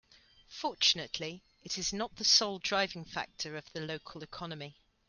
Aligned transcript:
Fortunately 0.49 1.43
its 1.63 1.93
not 1.93 2.15
the 2.15 2.23
sole 2.25 2.57
driving 2.57 3.05
factor 3.05 3.55
of 3.55 3.71
the 3.71 3.81
local 3.81 4.23
economy. 4.23 4.75